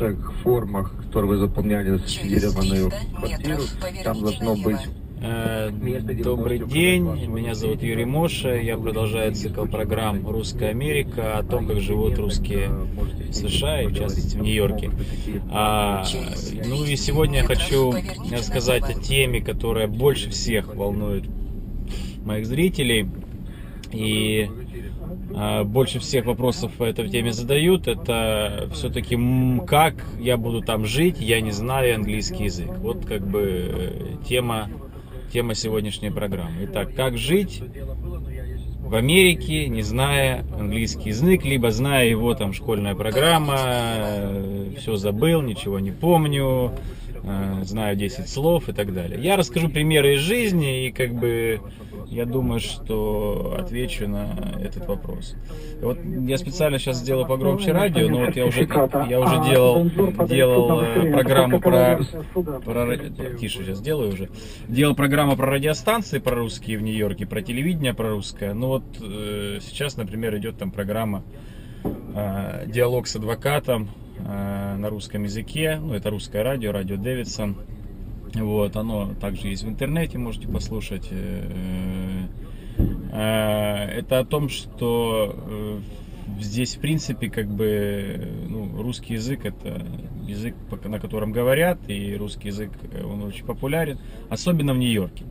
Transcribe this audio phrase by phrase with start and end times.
[0.00, 3.62] ваших формах, которые вы заполняли субсидированную квартиру,
[4.04, 4.80] там должно быть
[5.22, 5.70] Э,
[6.24, 11.80] Добрый день, меня зовут Юрий Моша, я продолжаю цикл программ «Русская Америка» о том, как
[11.80, 14.90] живут русские в США и, в частности, в Нью-Йорке.
[15.50, 16.06] А,
[16.66, 17.92] ну и сегодня я хочу
[18.32, 21.24] рассказать о теме, которая больше всех волнует
[22.24, 23.06] моих зрителей.
[23.92, 24.48] И
[25.64, 29.18] больше всех вопросов по этой теме задают, это все-таки
[29.66, 32.70] как я буду там жить, я не знаю английский язык.
[32.78, 34.68] Вот как бы э, тема
[35.32, 36.64] тема сегодняшней программы.
[36.64, 37.62] Итак, как жить
[38.80, 45.42] в Америке, не зная английский язык, либо зная его там школьная программа, э, все забыл,
[45.42, 46.72] ничего не помню,
[47.62, 49.20] знаю 10 слов и так далее.
[49.20, 51.60] Я расскажу примеры из жизни и как бы
[52.10, 55.36] я думаю, что отвечу на этот вопрос.
[55.80, 58.68] Вот я специально сейчас сделал погромче радио, но вот я уже,
[59.08, 59.84] я уже делал,
[60.26, 62.00] делал э, программу про,
[62.64, 62.96] про...
[63.38, 64.28] Тише сейчас делаю уже.
[64.68, 68.54] Делал программу про радиостанции про русские в Нью-Йорке, про телевидение про русское.
[68.54, 71.22] Ну вот э, сейчас, например, идет там программа
[71.84, 75.78] э, «Диалог с адвокатом», э, на русском языке.
[75.80, 77.56] Ну, это русское радио, радио Дэвидсон.
[78.34, 81.08] Вот, оно также есть в интернете, можете послушать.
[81.10, 82.26] Э,
[83.12, 85.80] э, это о том, что э,
[86.40, 89.84] здесь, в принципе, как бы, ну, русский язык это
[90.30, 92.70] язык, на котором говорят, и русский язык,
[93.04, 95.24] он очень популярен, особенно в Нью-Йорке.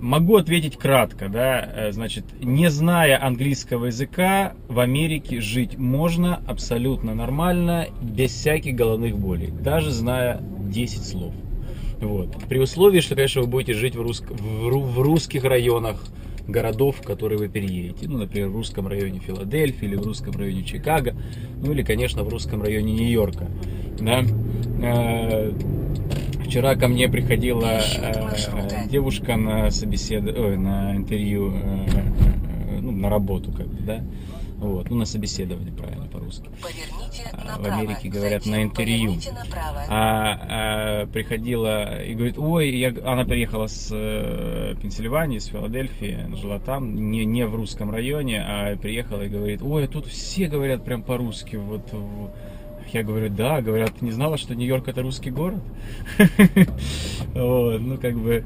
[0.00, 7.88] Могу ответить кратко, да, значит, не зная английского языка, в Америке жить можно абсолютно нормально,
[8.00, 11.34] без всяких головных болей, даже зная 10 слов.
[12.00, 12.36] Вот.
[12.48, 14.24] При условии, что, конечно, вы будете жить в, русск...
[14.30, 16.02] в русских районах
[16.48, 18.08] городов, в которые вы переедете.
[18.08, 21.14] Ну, например, в русском районе Филадельфии или в русском районе Чикаго.
[21.62, 23.46] Ну, или, конечно, в русском районе Нью-Йорка.
[24.00, 24.22] Да?
[24.82, 25.52] А,
[26.44, 30.24] вчера ко мне приходила а, девушка на собесед...
[30.26, 31.86] Ой, на интервью, а,
[32.80, 34.02] ну, на работу, как бы, да.
[34.58, 36.48] Вот, ну, на собеседование, правильно, по-русски.
[37.32, 39.16] А, в Америке говорят на интервью.
[39.88, 46.58] А, а приходила и говорит, ой, я, она приехала с э, Пенсильвании, с Филадельфии, жила
[46.58, 51.02] там, не, не в русском районе, а приехала и говорит, ой, тут все говорят прям
[51.02, 51.92] по-русски, вот
[52.92, 55.62] я говорю, да, говорят, не знала, что Нью-Йорк это русский город.
[57.34, 58.44] Ну как бы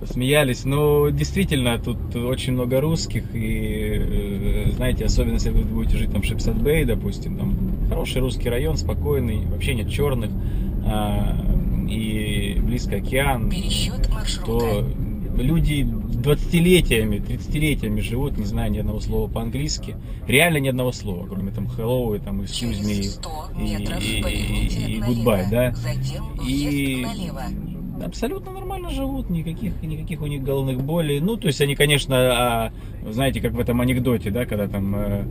[0.00, 0.64] посмеялись.
[0.64, 6.22] Но действительно, тут очень много русских, и э, знаете, особенно если вы будете жить там
[6.22, 7.56] в Sheepshead Bay, допустим, там
[7.88, 10.30] хороший русский район, спокойный, вообще нет черных,
[10.86, 11.36] а,
[11.88, 13.52] и близко океан,
[14.44, 14.84] то
[15.36, 19.96] люди 20-летиями, 30-летиями живут, не зная ни одного слова по-английски.
[20.26, 23.06] Реально ни одного слова, кроме там hello и там excuse me
[23.58, 25.74] и, и, и, и goodbye, да.
[26.46, 27.06] И
[28.04, 31.20] абсолютно нормально живут, никаких, никаких у них головных болей.
[31.20, 32.72] Ну, то есть они, конечно, а,
[33.10, 35.24] знаете, как в этом анекдоте, да, когда там э,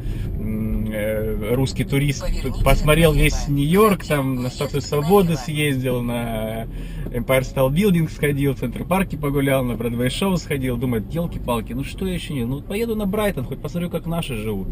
[0.92, 2.26] э, русский турист
[2.64, 6.64] посмотрел весь Нью-Йорк, там на Статую Свободы съездил, на
[7.06, 11.84] Empire State Building сходил, в Центр парке погулял, на Бродвей шоу сходил, думает, елки-палки, ну
[11.84, 14.68] что еще не, ну поеду на Брайтон, хоть посмотрю, как наши живут.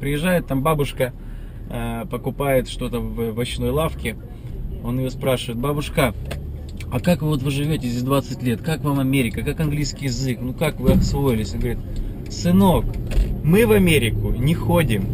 [0.00, 1.12] Приезжает там бабушка,
[1.70, 4.16] э, покупает что-то в овощной лавке,
[4.84, 6.14] он ее спрашивает, бабушка,
[6.90, 10.38] а как вы вот вы живете здесь 20 лет, как вам Америка, как английский язык,
[10.40, 11.52] ну как вы освоились?
[11.54, 11.78] Он говорит,
[12.30, 12.84] сынок,
[13.44, 15.04] мы в Америку не ходим.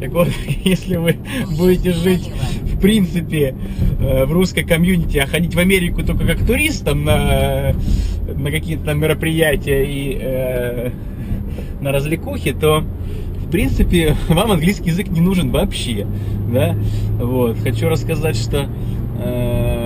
[0.00, 0.28] Так вот,
[0.64, 1.16] если вы
[1.56, 2.30] будете жить,
[2.62, 3.54] в принципе,
[4.00, 7.74] э, в русской комьюнити, а ходить в Америку только как туристам на,
[8.34, 10.90] на какие-то там мероприятия и э,
[11.80, 12.84] на развлекухи, то
[13.46, 16.06] в принципе, вам английский язык не нужен вообще,
[16.52, 16.76] да,
[17.18, 18.68] вот, хочу рассказать, что
[19.18, 19.85] Э,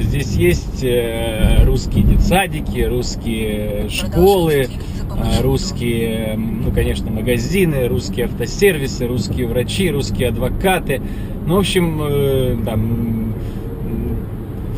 [0.00, 9.46] здесь есть э, русские детсадики, русские школы, э, русские, ну, конечно, магазины, русские автосервисы, русские
[9.46, 11.00] врачи, русские адвокаты.
[11.46, 13.34] Ну, в общем, там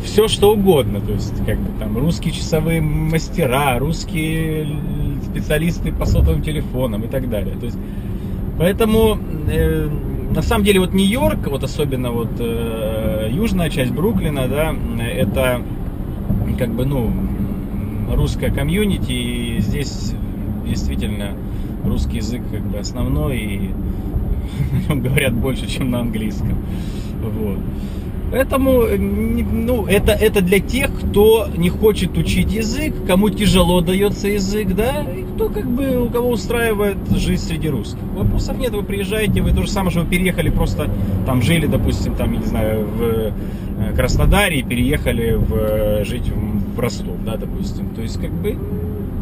[0.03, 1.01] все что угодно.
[1.01, 4.67] То есть, как бы там русские часовые мастера, русские
[5.23, 7.55] специалисты по сотовым телефонам и так далее.
[7.59, 7.77] То есть,
[8.57, 9.19] поэтому
[10.35, 15.61] на самом деле вот Нью-Йорк, вот особенно вот э, южная часть Бруклина, да, это
[16.57, 17.11] как бы, ну,
[18.13, 20.13] русская комьюнити, и здесь
[20.65, 21.31] действительно
[21.85, 23.69] русский язык как бы основной, и
[24.93, 26.57] говорят больше, чем на английском.
[27.21, 27.59] Вот.
[28.31, 34.27] Поэтому, э, ну, это, это для тех, кто не хочет учить язык, кому тяжело дается
[34.27, 38.01] язык, да, и кто как бы, у кого устраивает жизнь среди русских.
[38.15, 40.89] Вопросов нет, вы приезжаете, вы то же самое, что вы переехали, просто
[41.25, 43.31] там жили, допустим, там, я не знаю, в э,
[43.95, 46.31] Краснодаре и переехали в, э, жить
[46.75, 47.89] в Ростов, да, допустим.
[47.89, 48.57] То есть, как бы,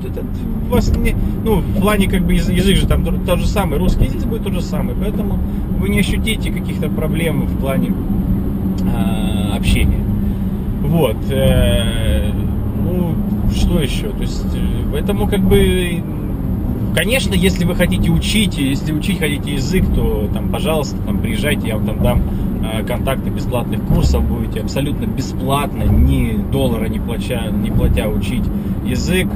[0.06, 0.26] это,
[0.70, 4.26] вас не, ну, в плане как бы язык же там тот же самый, русский язык
[4.26, 5.40] будет тот же самый, поэтому
[5.80, 7.94] вы не ощутите каких-то проблем в плане
[8.82, 10.04] э, общения.
[10.84, 11.18] Вот.
[11.32, 12.30] Э,
[12.84, 13.16] ну,
[13.52, 14.10] что еще?
[14.10, 16.04] То есть, э, поэтому как бы
[16.96, 21.78] Конечно, если вы хотите учить, если учить хотите язык, то там, пожалуйста, там, приезжайте, я
[21.78, 22.22] вам там дам
[22.64, 28.44] э, контакты бесплатных курсов, будете абсолютно бесплатно, ни доллара не платя, не платя учить
[28.86, 29.28] язык,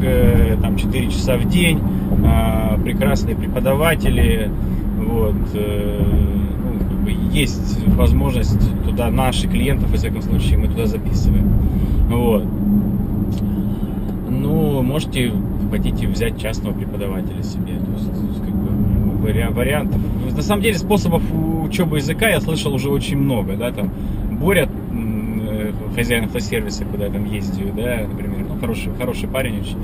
[0.61, 1.79] там 4 часа в день,
[2.83, 4.51] прекрасные преподаватели,
[4.99, 5.35] вот,
[7.07, 11.47] бы есть возможность туда наши клиентов, во всяком случае, мы туда записываем,
[12.09, 12.43] вот.
[14.29, 15.31] Ну, можете
[15.71, 17.77] хотите взять частного преподавателя себе.
[17.79, 19.99] То есть, как бы, вариантов.
[20.35, 21.21] На самом деле способов
[21.63, 23.55] учебы языка я слышал уже очень много.
[23.55, 23.91] Да, там
[24.31, 29.77] Боря, э, хозяин автосервиса, куда я там ездил, да, например, ну, хороший, хороший парень очень.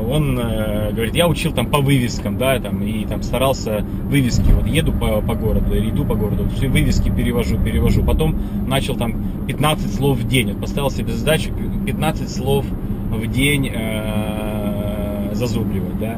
[0.00, 4.66] Он э, говорит, я учил там по вывескам, да, там, и там старался вывески, вот
[4.66, 8.04] еду по, по городу или иду по городу, все вывески перевожу, перевожу.
[8.04, 8.36] Потом
[8.66, 9.14] начал там
[9.46, 11.50] 15 слов в день, вот поставил себе задачу
[11.86, 12.64] 15 слов
[13.10, 16.16] в день э, зазубривать, да.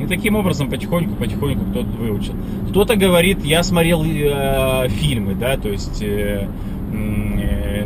[0.00, 2.34] И таким образом потихоньку, потихоньку кто-то выучил.
[2.70, 6.46] Кто-то говорит, я смотрел э, фильмы, да, то есть э,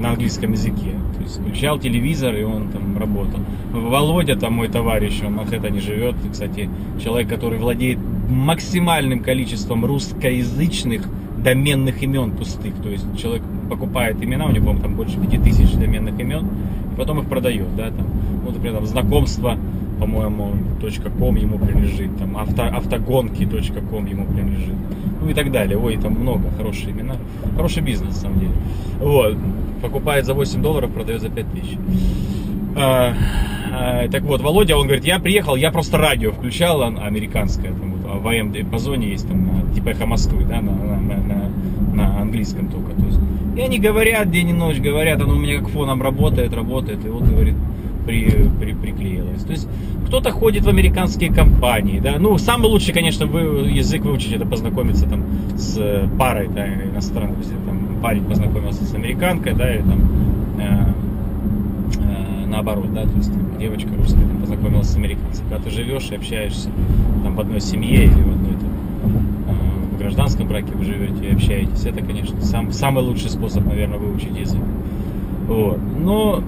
[0.02, 0.90] на английском языке.
[1.16, 3.40] То есть включал телевизор, и он там работал.
[3.72, 6.68] Володя, там мой товарищ, он в Манхэттене живет, кстати,
[7.02, 11.08] человек, который владеет максимальным количеством русскоязычных
[11.38, 12.74] доменных имен пустых.
[12.82, 16.46] То есть человек покупает имена, у него, по-моему, там больше 5000 доменных имен,
[16.92, 18.06] и потом их продает, да, там,
[18.44, 19.56] ну, например, там, знакомство
[20.02, 20.54] по-моему,
[21.18, 24.74] .com ему принадлежит, там авто, автогонки.com ему принадлежит,
[25.20, 25.78] ну и так далее.
[25.78, 27.14] Ой, там много, хорошие имена,
[27.54, 28.52] хороший бизнес на самом деле.
[28.98, 29.38] Вот,
[29.80, 31.78] покупает за 8 долларов, продает за 5 тысяч.
[32.74, 33.14] А,
[33.72, 38.10] а, так вот, Володя, он говорит, я приехал, я просто радио включал, американское, там, вот,
[38.10, 41.50] а в АМ по зоне есть, там, типа эхо Москвы, да, на, на, на,
[41.94, 42.90] на английском только.
[42.90, 43.20] То есть,
[43.56, 47.08] и они говорят день и ночь, говорят, оно у меня как фоном работает, работает, и
[47.08, 47.54] вот, говорит,
[48.06, 49.42] при, при, приклеилось.
[49.44, 49.68] То есть
[50.06, 55.06] кто-то ходит в американские компании, да, ну, самый лучший, конечно, вы, язык выучить, это познакомиться
[55.06, 55.24] там
[55.56, 60.00] с парой, да, иностранной, если там парень познакомился с американкой, да, или там
[60.58, 60.92] э,
[61.98, 66.10] э, наоборот, да, то есть там, девочка русская там, познакомилась с американцем, когда ты живешь
[66.10, 66.68] и общаешься
[67.22, 69.16] там в одной семье или в одной там,
[69.48, 73.98] э, в гражданском браке вы живете и общаетесь, это, конечно, сам, самый лучший способ, наверное,
[73.98, 74.60] выучить язык.
[75.46, 75.78] Вот.
[75.98, 76.42] Но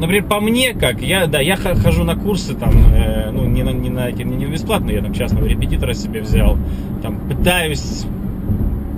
[0.00, 3.70] например, по мне, как, я, да, я хожу на курсы, там, э, ну, не на,
[3.70, 6.58] не на, не, не бесплатно, я там частного репетитора себе взял,
[7.02, 8.04] там, пытаюсь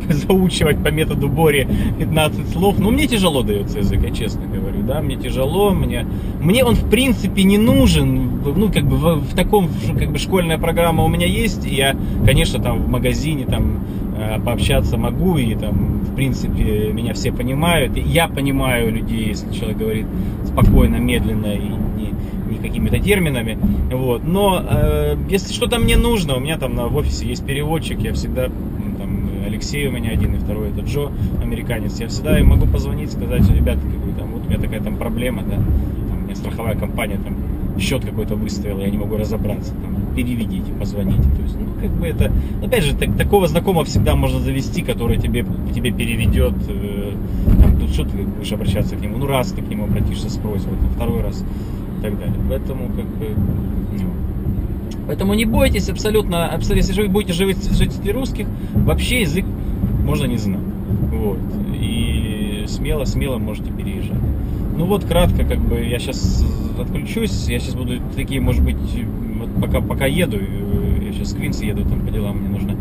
[0.29, 1.69] заучивать по методу Бори
[1.99, 2.79] 15 слов.
[2.79, 6.07] Но мне тяжело дается язык, я честно говорю, да, мне тяжело, мне,
[6.41, 9.69] мне он в принципе не нужен, ну, как бы в, в таком,
[9.99, 13.85] как бы школьная программа у меня есть, и я, конечно, там в магазине, там,
[14.17, 19.53] э, пообщаться могу, и там, в принципе, меня все понимают, и я понимаю людей, если
[19.53, 20.07] человек говорит
[20.47, 21.69] спокойно, медленно и
[21.99, 23.59] не какими-то терминами,
[23.93, 28.01] вот, но э, если что-то мне нужно, у меня там на, в офисе есть переводчик,
[28.01, 28.49] я всегда
[29.59, 31.11] Алексей у меня один, и второй это Джо,
[31.43, 31.99] американец.
[31.99, 35.43] Я всегда могу позвонить, сказать, ребята, как бы, там, вот у меня такая там проблема,
[35.43, 37.35] да, там, у меня страховая компания, там,
[37.81, 41.23] счет какой-то выставила, я не могу разобраться, там, переведите, позвоните.
[41.23, 42.31] То есть, ну, как бы это,
[42.65, 45.45] опять же, так, такого знакомого всегда можно завести, который тебе,
[45.75, 47.15] тебе переведет, э,
[47.61, 50.37] там, тут что ты будешь обращаться к нему, ну, раз ты к нему обратишься с
[50.37, 51.45] просьбой, там, второй раз
[51.99, 52.37] и так далее.
[52.49, 53.35] Поэтому, как бы,
[53.99, 54.28] ну,
[55.09, 59.47] Поэтому не бойтесь абсолютно, абсолютно если вы будете жить, жить среди русских, вообще язык
[60.05, 60.61] можно не знать.
[61.11, 61.39] Вот.
[61.75, 64.21] И смело, смело можете переезжать.
[64.77, 66.45] Ну вот кратко, как бы я сейчас
[66.79, 71.63] отключусь, я сейчас буду такие, может быть, вот пока, пока еду, я сейчас в Квинс
[71.63, 72.77] еду, там по делам мне нужно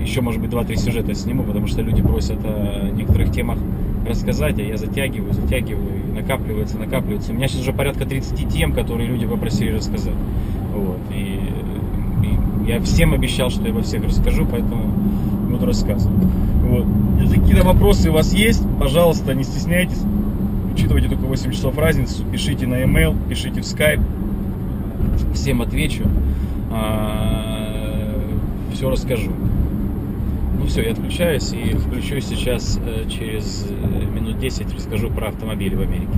[0.00, 3.58] еще, может быть, 2-3 сюжета сниму, потому что люди просят о некоторых темах
[4.08, 7.32] рассказать, а я затягиваю, затягиваю, накапливается, накапливается.
[7.32, 10.14] У меня сейчас уже порядка 30 тем, которые люди попросили рассказать.
[10.74, 10.98] Вот.
[11.14, 11.40] И
[12.66, 14.92] я всем обещал, что я во всех расскажу, поэтому
[15.50, 16.24] буду рассказывать.
[16.62, 16.86] Вот.
[17.20, 20.00] Если какие-то вопросы у вас есть, пожалуйста, не стесняйтесь.
[20.72, 24.02] Учитывайте только 8 часов разницу, пишите на e-mail, пишите в Skype.
[25.34, 26.04] Всем отвечу.
[26.70, 28.14] А,
[28.72, 29.32] Все расскажу.
[30.58, 35.74] Ну все, я отключаюсь и включусь сейчас э, через э, минут 10, расскажу про автомобили
[35.74, 36.12] в Америке.